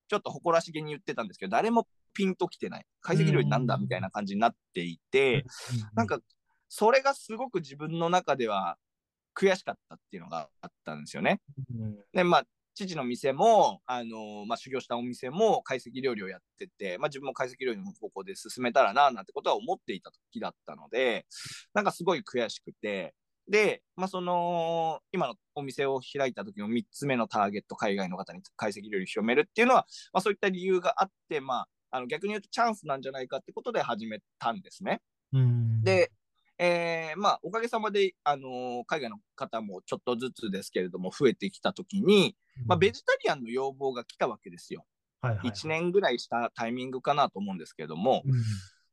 [0.09, 2.87] ちょっと誇らしげに言ってたんですけど、誰もピンときてない。
[3.01, 3.83] 懐石料理なんだうん。
[3.83, 5.45] みたいな感じになっていて、
[5.95, 6.19] なんか、
[6.75, 8.79] それがすごく自分の中では
[9.39, 11.43] 悔しかったっていうのがあったんですよね。
[11.79, 21.27] うんで、まあ、父の店も、あのまあ、修行したお店も懐石料理をやってて、まあ、自分も懐石料理の方向で進めたらな、なんてことは思っていた時だったので、
[21.75, 23.13] なんかすごい悔しくて、
[23.51, 35.03] で、まあ、その、今のお店を開いた時の3つ目のターゲット、海外の方に懐石料理を広めるっていうのは、まあ、そういった理由があって、まあ、あの逆に言うとチャンスなんじゃないかってことで始めたんですね。
[35.35, 36.11] うんで、
[36.59, 42.37] えーまあ、おかげさまで、あのー海外の方もちょっとずつですけれども、増えてきたときに、
[42.67, 44.85] まあ、ベジタリアンの要望が来たわけですよ。
[45.21, 45.51] はいはいはい。
[45.51, 48.43] 1年ぐらいしたタイミングかなと思うんですけれども、うん。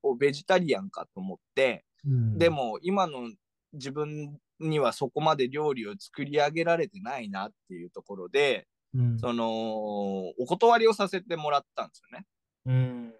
[0.01, 2.37] おベジタリアンかと思って、うん。
[2.37, 3.29] でも今の
[3.73, 9.19] 自分にはそこまで料理を作り上げられてないなっていうところで、うん。
[9.19, 12.25] その、お断りをさせてもらったんですよね。
[12.65, 13.13] うん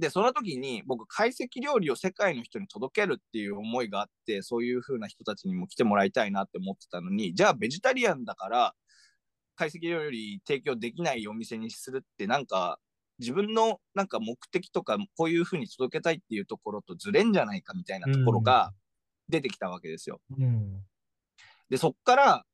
[0.00, 8.74] で、その時に僕、懐石料理を世界の人に届けるっていう思いがあって、そういう風な人たちにも来てもらいたいなって思ってたのに、じゃあベジタリアンだから、
[9.56, 12.78] 懐石料理提供できないお店にするって、なんか、
[13.18, 18.72] 自分のなんか目的とか、こういう風に届けたいっていうところとずれんじゃないかみたいなところが
[19.28, 20.20] 出てきたわけですよ。
[20.38, 20.82] うん。
[21.68, 22.46] で、そっから、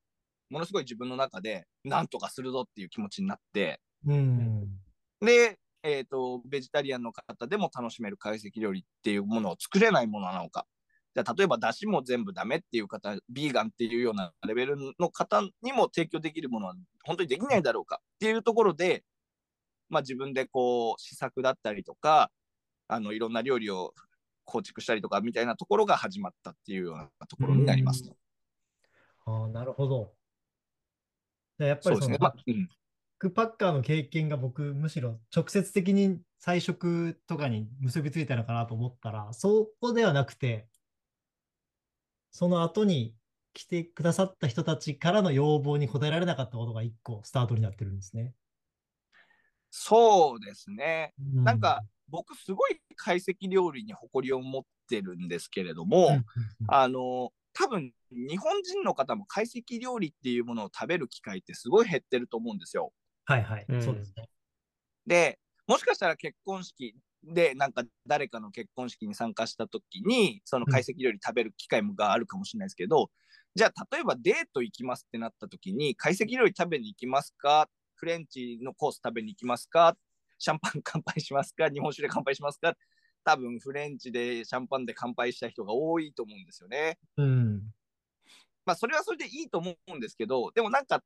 [0.50, 4.68] ものすごい自分の中で、なんとかするぞっていう気持ちになって、うん。
[5.20, 10.66] で、えっ、と、ベジタリアンの方でも楽しめる懐石料理っていうものを作れないものなのか。
[11.14, 19.02] じゃあ例えば出汁も全部ダメっていう方、ビーガンっていうようなレベルの方にも提供できるものは本当にできないだろうかっていうところで、
[19.88, 22.30] まあ、自分でこう試作だったりとか、
[22.88, 23.94] あのいろんな料理を
[24.44, 28.14] 構築したりとかみたいなところが始まったっていうようなところになりますね。
[29.24, 30.12] ああ、なるほど。
[31.58, 32.18] でやっぱりその、そうですね。
[32.20, 32.68] まあうん、
[33.18, 40.68] クパッカーの経験が僕、むしろ直接的に菜食とかに結びついたのかなと思ったら、そこではなくて、
[42.30, 43.14] その後に
[43.54, 48.34] 来てくださった人たちからの要望に応えられなかったことが一個スタートになってるんですね。
[49.70, 51.14] そうですね。
[51.38, 56.20] うなんか、僕すごい懐石料理に誇りを持ってるんですけれども、
[56.68, 62.92] あの多分日本人の方も懐石料理っていうものを食べる機会ってすごい減ってると思うんですよ。
[63.26, 63.82] はいはい、うん。
[63.82, 64.28] そうですね。
[65.06, 73.10] でもしかしたら結婚式でなんか誰かの結婚式に参加した時にその懐石料理食べる機会があるかもしれないですけど、
[73.54, 77.68] じゃあ例えばデート行きますってなった時に懐石料理食べに行きますか？
[77.94, 79.96] フレンチのコース食べに行きますか？
[80.38, 81.68] シャンパン乾杯しますか？
[81.68, 82.74] 日本酒で乾杯しますか？
[83.24, 86.98] 多分フレンチでシャンパンで乾杯した人が多いと思うんですよね。
[87.16, 87.72] うん。
[88.64, 91.02] まあそれはそれでいいと思うんですけどでもなんか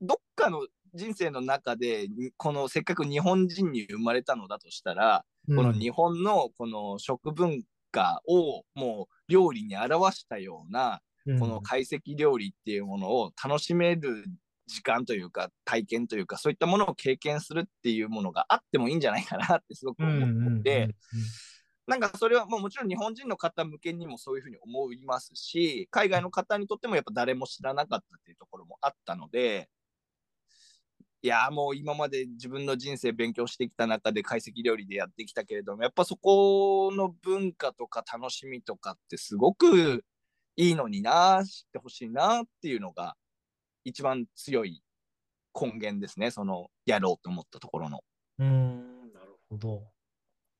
[0.00, 11.38] どっかの人生の中でにこのせっかく日本人に生まれたのだとしたら、この日本のこの食文化をもう料理に表したようなうん。
[11.38, 14.24] この懐石料理っていうものを楽しめる
[14.66, 20.46] 時間というか体験というかそういったものを経験するっていうものがあってもいいんじゃないかなってすごくうんうんうんうん。
[20.46, 20.94] 思って、
[21.86, 29.68] なんかそれはもうもちろん日本人の方向けにもそういうふうに思いますし海外の方にとってもやっぱ誰も知らなかったっていうところもあったので
[31.22, 40.02] いやもう今まで自分の人生勉強してきた中で懐石料理でやってきたけれどもやっぱそこの文化とか楽しみとかってすごく
[40.56, 43.16] いいのにな知ってほしいなっていうのが
[43.84, 44.82] 一番強い
[45.58, 48.00] 根源ですねそのやろうと思ったところの。
[48.38, 49.82] うん、なるほど。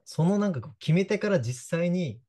[0.04, 2.20] そのなんか決めてから実際に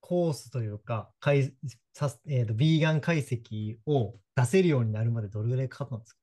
[0.00, 1.52] コースというか、かい
[1.92, 6.18] さえーと、ビーガン解析を出せるようになるまでどれぐらいかかったんですか？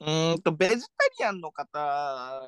[0.00, 2.46] うーんと、ベジタリアンの方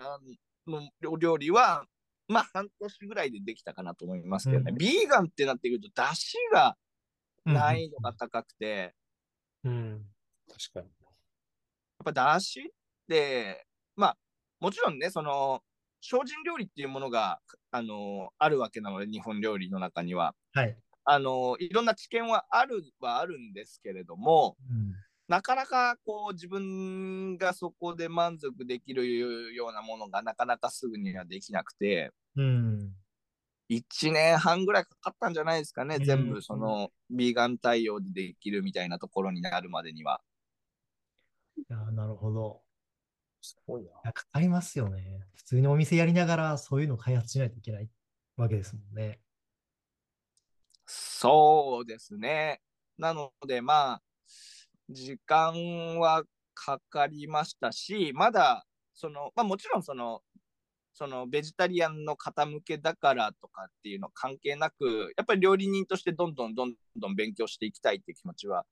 [0.67, 1.87] のお料理は、
[2.29, 4.71] まあ、半年ぐらいでできたかなと思いますけどね。
[4.71, 6.77] うんビーガンってなってくると、出汁が
[7.45, 8.95] 難易度が高くて、
[9.65, 10.07] うん。
[10.49, 10.89] 確かに。
[12.05, 12.71] やっぱ出汁っ
[13.09, 14.17] て、まあ、
[14.61, 15.63] もちろんね、その、
[16.01, 20.35] 精進料理っていうものが、あの、あるわけなので、日本料理の中には。
[20.53, 20.79] はい。
[21.05, 24.95] あの、いろんな知見はあるはあるんですけれども、うん
[25.29, 32.93] なかなかこう自分がそこで満足できるようなものがなかなかすぐにはできなくて、うん。
[33.69, 40.23] 1年半ぐらいかかったんじゃないですかね、うん全部そのビーガン対応でできるみたいなところになるまでには。
[41.59, 42.63] いやーなるほど。
[43.43, 45.21] すごいかかりますよね。
[45.35, 47.89] 普通にお店やりながらそういうのを開発しないといけない
[48.37, 49.21] わけですもんね。
[50.87, 52.63] そうですね。
[52.97, 54.03] なのでまあ、
[54.91, 56.25] 時間は
[56.55, 60.23] かかりましたし、まだその、まあもちろんその、
[60.93, 68.65] そのベジタリアンの方向けだからとかっていうの関係なく、やっぱり料理人としてどんどんどんどん勉強していきたいっていう気持ちは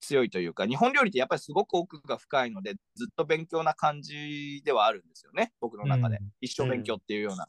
[0.00, 6.16] 強いというか、日本料理ってやっぱりすごく奥が深いので、ずっと勉強な感じではあるんですよね、僕の中で。
[6.16, 7.48] うん一生勉強っていうような。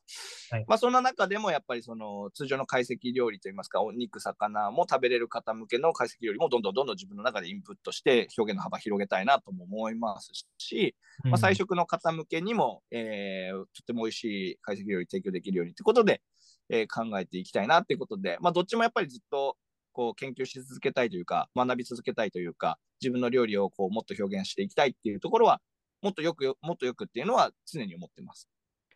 [0.52, 16.22] はいまあそんな中でもやっぱりその通常の懐石料理といいますか、お肉、魚も食べれる方向けの懐石料理もどんどんどんどん自分の中でインプットして表現の幅広げたいなとも思いますし、まあ、菜食の方向けにも、えーとても美味しい懐石料理提供できるようにということで、
[16.70, 19.56] えー考えていきたいなということで、まあ、どっちもやっぱりずっと
[19.92, 25.62] こう研究し続けたいというか、学び続けたいというか、自分の料理をこうもっと表現していきたいっていうところは、
[26.02, 28.50] もっとよくよ、もっとよくっていうのは常に思ってます。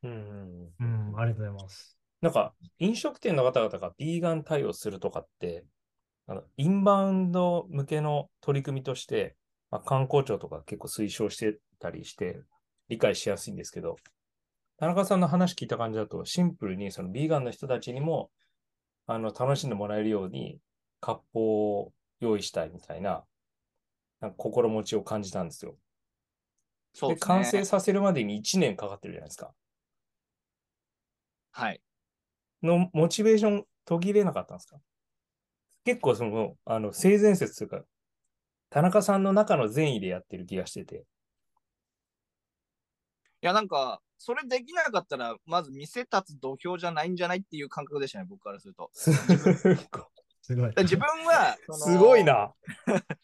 [0.03, 1.11] うんうん。
[1.11, 1.97] うん、ありがとうございます。
[2.21, 5.65] なんか、飲食店の方々がビーガン対応するとかって、
[6.25, 9.35] あのインバウンド向けの取り組みとして、
[9.69, 12.41] まあ、観光庁とか結構推奨してたりして、
[12.89, 13.97] 理解しやすいんですけど、
[14.77, 18.29] 田中さんの話聞いた感じだと、シンプルにそのビーガンの人たちにも、
[19.05, 20.59] あの、楽しんでもらえるように、
[21.03, 23.25] 割烹を用意したいみたいな、
[24.21, 25.71] なんか心持ちを感じたんですよ。
[25.71, 25.77] で、
[26.93, 27.35] そうですね。
[27.35, 29.53] 完成させるまでに1年かかってるじゃないですか。
[31.51, 31.81] はい。
[32.63, 34.79] のモチベーション途切れなかったんですか？
[35.83, 37.85] 結構その、あの、性善説というか、
[38.69, 41.05] 田中さんの中の善意でやってる気がしてて。
[43.41, 48.89] いや、なんか、それできなかったら、まず店立つ土俵じゃないんじゃないっていう感覚でしたね、僕からすると。
[48.93, 49.11] す
[49.91, 50.09] ご
[50.69, 50.73] い。
[50.83, 52.53] 自分は すごいな。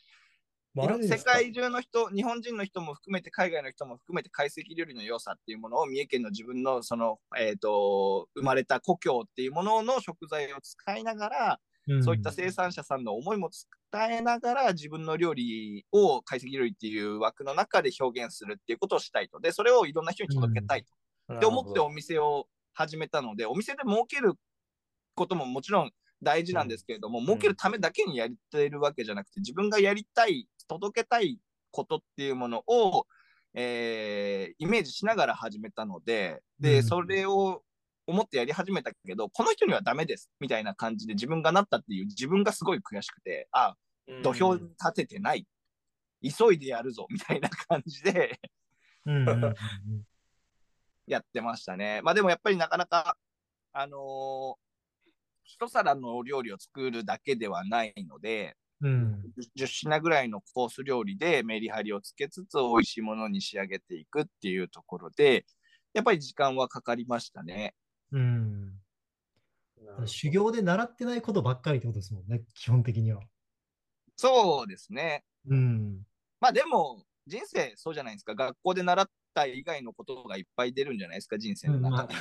[1.04, 11.60] 世界中の人、日本人の人も含めて、海外の人も含めて、懐石料理の良さっていうものを、三重県の自分のその、えー、と生まれた故郷っていうものの食材を使いながら、
[11.98, 13.50] んそういった生産者さんの思いも
[13.92, 19.40] 伝えながら、自分の料理を懐石料理っていう枠の中で表現するっていうことをしたいと。
[19.40, 20.94] で、それをいろんな人に届けたいと。
[21.36, 24.34] って思ってお店を始めたので、お店で儲ける
[25.16, 31.40] ことももちろん大事なんですけれども、儲けるためだけにやっているわけじゃなくて、自分がやりたい、届けたい
[31.72, 33.06] ことっていうものを、
[33.54, 36.84] えーイメージしながら始めたので、で、うん。
[36.84, 37.64] それを
[38.06, 43.76] 思ってやり始めたけど、この人にはダメですみたいな感じで自分がなったっていう自分がすごい悔しくて、あ、
[44.24, 45.48] 土俵に立ててない、
[46.22, 48.40] 急いでやるぞみたいな感じで、
[49.06, 49.56] うんうんうんうん。
[51.08, 52.02] やってましたね。
[52.04, 53.18] まあでもやっぱりなかなか、
[53.72, 54.69] あのー
[55.50, 59.22] 一皿のお料理を作るだけではないので、うん
[59.58, 65.46] 10品ぐらいのコース料理でメリハリをつけつつ美味しいものに仕上げていくっていうところで、
[65.94, 67.74] やっぱり時間はかかりましたね。
[68.12, 68.74] うん
[70.06, 73.22] 修行で習ってないことばっかりってことですもんね、基本的には。
[74.16, 75.24] そうですね。
[75.48, 76.02] うん。
[76.40, 78.36] まあでも、人生そうじゃないですか。
[78.36, 82.16] 学校で習った以外のことがいっぱい出るんじゃないですか、人生の中で。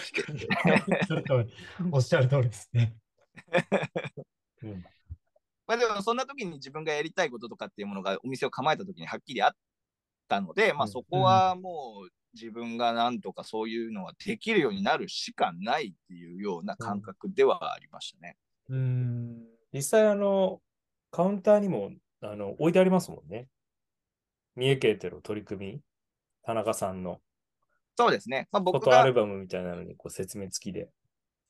[1.91, 2.97] おっしゃる通りですね。
[4.63, 4.85] うん
[5.67, 9.53] まあでもそんな時に自分がやりたいこととかっていうものがお店を構えた時にはっきりあっ
[10.27, 18.37] たので、まあうんそこはもう自分がなんとかそういうのができるようになるしかないっていうような感覚ではありましたね。
[18.71, 19.47] うん。
[19.73, 20.61] 実際、あの、
[21.11, 21.91] カウンターにも、
[22.23, 23.49] あの、置いてありますもんね。
[24.57, 25.81] 三重県での取り組み、
[26.43, 27.21] 田中さんの
[27.99, 28.47] そうですね。
[28.53, 30.89] まあ、フォトアル、バムみたいなのにこう説明付きで。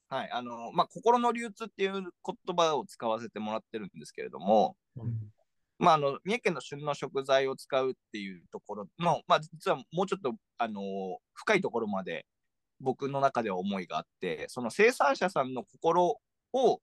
[0.09, 4.77] はい、あの、まあ、心の流通っていう言葉を使わせてもらってるんですけれども、
[5.79, 12.27] まあ、あの三重県の旬の食材を使うっていうところの、まあ、実はもうちょっとあの深いところまで
[12.81, 16.19] 僕の中では思いがあって、その生産者さんの心
[16.53, 16.81] を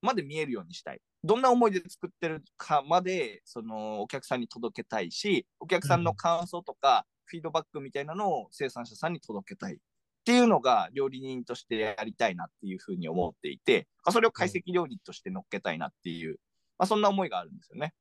[0.00, 1.00] まで見えるようにしたい。
[1.24, 9.74] どんな思いで作ってるかまでそのお客さんに届けたいし、お客さんの感想とかフィードバックみたいなのを生産者さんに届けたい。
[9.74, 9.76] っ
[10.24, 16.38] ていうのが料理人としてやりたいなっていうふうに思っていて、まあそれを懐石料理として乗っけたいなっていう、
[16.78, 17.92] まあ、そんな思いがあるんですよね。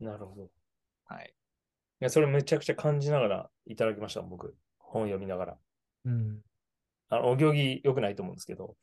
[0.00, 0.44] なるほど。
[0.44, 0.48] い
[1.06, 1.34] はい。
[2.04, 4.54] や、それめちゃくちゃ感じながらいただきました、僕。
[4.78, 5.56] 本読みながら。
[6.04, 6.40] うん。
[7.08, 8.76] あの、お行儀良くないと思うんですけど、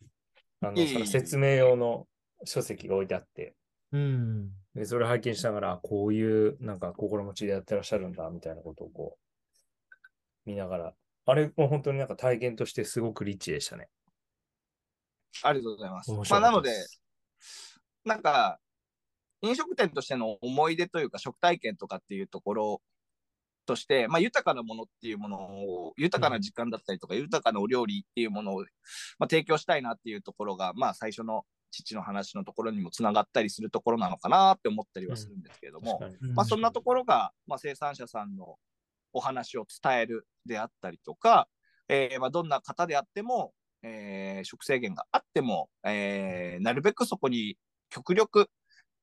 [0.62, 2.08] あの、いえい説明用の
[2.46, 3.56] 書籍が置いてあって、
[3.92, 4.50] うん。
[4.74, 10.94] で、それを拝見しながら、あこういうなんか心持ちでやってらっしゃるんだ、みたいなことをこう、見ながら、
[11.32, 13.88] あれも本当になんか体験としてすごくリッチでしたね。
[15.44, 16.12] ありがとうございます。
[16.12, 16.72] 面まあ、なので、
[18.04, 18.60] なんか、
[19.42, 22.82] 飲食店としての思い出というか、食体験とかっていうところ
[23.66, 28.66] として、まあ、豊かなものっていうものを、豊かな時間だったりとか、豊かなお料理っていうものを、
[29.18, 36.34] まあ、提供したいなっていうところが、まあ、最初の父の話のところにもつながったりするところなのかなって思ったりはするんですけれども、確かに。
[36.34, 38.58] まあ、そんなところが、まあ、生産者さんの
[39.14, 41.48] お話を伝えるであったりとか、
[41.90, 47.58] えーまあ、どんな方であっても、えー食制限があっても、えーなるべくそこに
[47.90, 48.50] 極力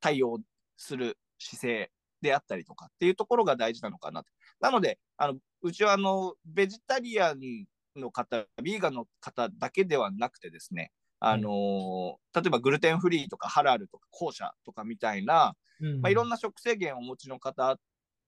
[0.01, 0.39] 対応
[0.77, 1.91] する姿勢
[2.21, 4.31] であったりとかっていうところが大事なのかなと。
[4.61, 7.67] なので、あのうちはあのベジタリアン
[7.97, 16.01] の方、ビーガンの方だけではなくてですね、あのー例えばグルテンフリーとかハラルとか後者とかみたいな、うん。
[16.01, 17.79] まあ、いろんな食制限をお持ちの方っ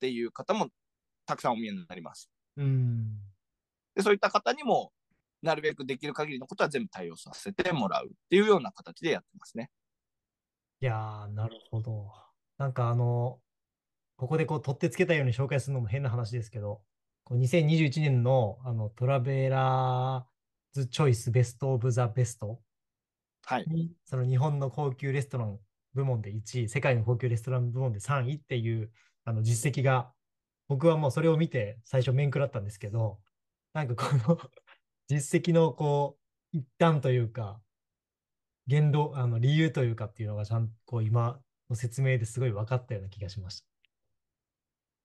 [0.00, 0.68] ていう方も
[1.30, 2.28] たくさんお見えになります。
[2.56, 3.18] うん。
[3.94, 4.92] でそういった方にも
[5.42, 9.70] なるべくできる限りのことは全部対応させてもらうっていうような形でやってますね。
[10.80, 12.10] いやー、なるほど。
[12.58, 13.40] なんかあの、
[14.16, 16.82] ここでこう取ってつけたように紹介するのも変な話ですけど、
[17.24, 22.60] こう2021年のあのトラベラーズチョイスベストオブザベスト
[23.44, 23.64] はい。
[23.68, 25.58] に、その日本の高級レストラン
[25.94, 28.90] 部門で1位、世界の高級レストラン部門で3位っていう
[29.24, 30.12] あの実績が、
[30.70, 33.18] 僕はもうそれを見て最初面食らったんですけど、
[33.72, 34.38] なんかこの
[35.08, 36.16] 実績のこ
[36.54, 37.60] う、一端というか、
[38.68, 43.64] 言動、あの理由というかっていうのがちゃんとこう今の説明ですごい分かったような気がしまし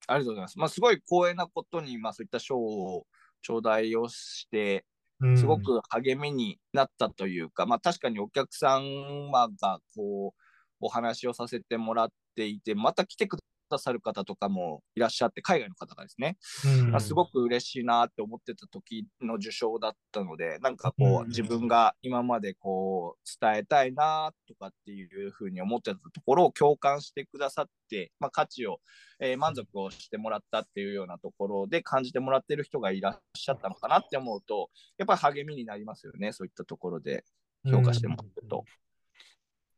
[0.06, 0.58] ありがとうございます。
[0.60, 3.04] まあ、すごい光栄なことに、まあ、そういった賞を
[3.42, 4.86] 頂戴をして、
[5.20, 5.26] た。
[5.26, 10.40] うんすごく励みになったというか、まあ、確かにお客様がこう
[10.78, 13.38] お話をさせてもらっていて、また来てく
[13.70, 16.90] ださる方とかもいらっしゃって、海外の方がですね、うん。
[16.92, 21.24] まあすごく嬉しいなって思ってた時の受賞だったので、なんかこうん。
[21.24, 28.80] う、自分が今までこう、伝えたいなとかっていうふうに思ってたところを共感してくださって、まあ、価値を、
[29.20, 37.24] えー満足をしてもらったっていうようなところで感じてもらってる人がいらっしゃったのかなって思うと、やっぱり励みになりますよね、そういったところで。
[37.68, 38.64] 評価してもらってると。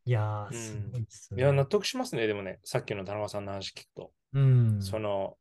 [0.08, 1.42] いやー、うんすごいっすね。
[1.42, 2.26] いや、納得しますね。
[2.26, 4.82] でもね、さっきの田中さんの話聞くと、うん。
[4.82, 5.36] その、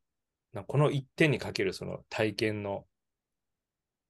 [0.52, 2.84] なこの一点にかけるその体験の、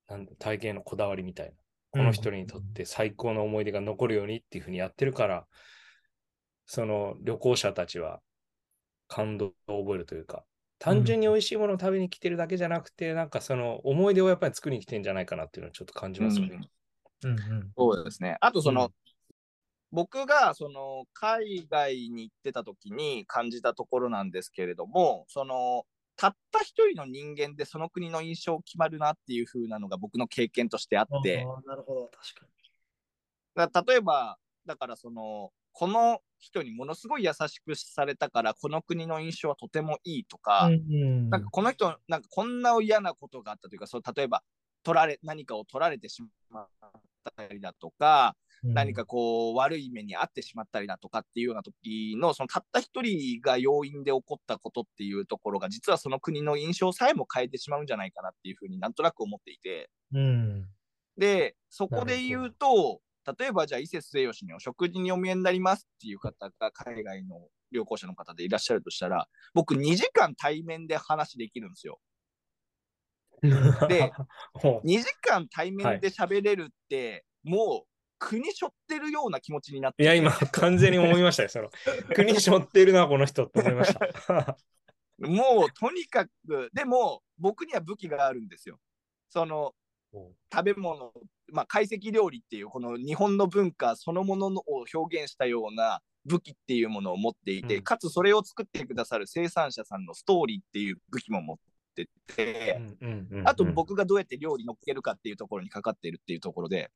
[0.08, 1.52] なんだ体験のこだわりみたいな。
[1.92, 5.46] この人にとって最高の思い出が残るようにっていうふうにやってるから、
[6.66, 8.20] その旅行者たちは
[9.06, 10.44] 感動を覚えるというか、
[10.80, 16.60] 単純に美味しいものを食べに来てるだけじゃなくて、なんかその思い出をやっぱり作りに来てんじゃないかなっていうのをちょっと感じますよね。
[17.22, 17.70] うんうん。
[17.76, 18.36] そうですね。
[18.40, 18.92] あとその、うん
[19.90, 25.84] 僕がその海外に行ってた時に感じたところなんですけれども、その
[26.16, 32.46] たった一人の人間でその国の印象決まるなっていう風なのが僕の経験としてあって、なるほど、確か
[33.54, 34.36] だから例えば、
[34.66, 40.76] だからその、この人にものすごい優しくされたから、この国の印象はとてもいいとか、に。
[40.76, 41.30] うんうん。
[41.30, 44.42] なんかこの人、なんかこんな嫌なことがあったというか、そう例えば
[44.82, 46.68] 取られ、何かを取られてしまっ
[47.36, 60.68] たりだとか、うん何かこう悪い目に遭ってしまったりだとかっていうような時のそのたった一人が要因で起こったことっていうところが実はその国の印象さえも変えてしまうんじゃないかなっていうふうになんとなく思っていてうん。
[61.16, 63.00] でそこで言うと
[63.38, 71.98] 例えばじゃあ伊勢末吉にお食事にお見えになりますっていう方が海外の旅行者の方でいらっしゃるとしたら僕2時間対面で話できるんですよ。
[73.88, 74.12] で
[74.54, 77.87] ほう2時間対面で喋れるって、もう
[78.18, 81.48] 国背負ってるような気持ちになってていや、今、完全に思いましたよ。
[81.48, 81.70] その
[82.14, 84.56] 国背負ってるな、この人って思いました。
[85.18, 88.78] もうとにかく、でも僕には武器があるんですよ。
[89.30, 89.74] その
[90.52, 91.12] 食べ物、
[91.52, 101.56] まあ、懐石料理っていうこの日本の文化そのものを表現したような武器っていうものを持っていて、うんかつそれを作ってくださる生産者さんのストーリーっていう武器も持っ
[101.94, 102.80] てて、
[103.44, 106.90] あと僕がどうやって料理乗っけるかっていうところにかかっているっていうところで、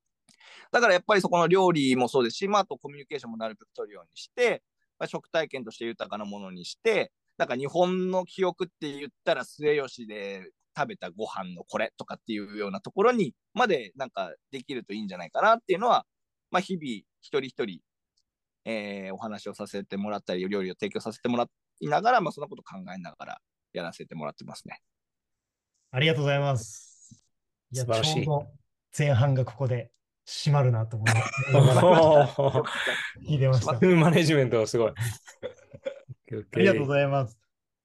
[0.70, 4.62] だからやっぱりそこの料理もそうですし、まあ、あとコミュニケーションもなるべく取るようにして、
[4.98, 16.04] まあ、食体験として豊かなものにして、なんか日本の記憶って言ったら末吉で食べたご飯のこれとかっていうようなところにまでなんかできるといいんじゃないかなっていうのは、
[16.50, 17.80] まあ、日々一人一人、
[18.64, 21.46] えーお話をさせてもらったり、料理を提供させてもら
[21.80, 23.40] いながら、まあ、そんなこと考えながら
[23.72, 24.80] やらせてもらってますね。
[25.90, 27.24] ありがとうございます。
[27.72, 28.26] いや、素晴らしい
[28.96, 29.90] 前半がここで
[30.26, 31.82] 締まるなと思いながら
[33.26, 33.82] 聞いてました。
[33.96, 34.92] マネジメントがすごい。
[36.54, 37.38] ありがとうございます。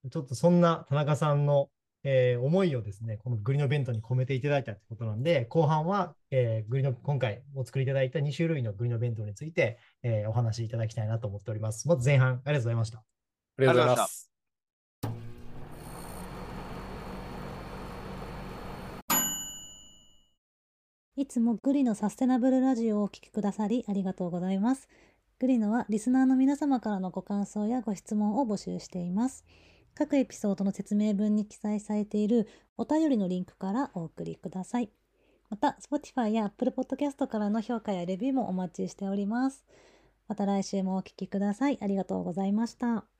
[0.09, 1.69] ちょっとそんな田中さんの、
[2.03, 11.87] えー思いをですね、このグリの弁当に込めていただいたということなんで、後半は、えーグリの今回お作りいただいた2種類のグリの弁当について、えーお話しいただきたいなと思っております。
[11.87, 12.99] まず前半、ありがとうございました。
[12.99, 13.03] あ
[13.59, 14.36] りがとうございます。
[21.17, 24.87] いつもグリのサステナブルラジオをお聞きくださりありがとうございます。
[25.39, 29.43] グリノはリスナーの皆様からのご感想やご質問を募集しています。
[29.95, 32.47] 各エピソードの説明文に記載されている
[32.77, 34.91] お便りのリンクからお送りください。
[35.49, 39.65] また、Spotify や Apple Podcast からの評価やレビューもお待ちしております。
[40.27, 41.79] また来週もお聞きください。
[41.81, 43.16] ありがとうございました。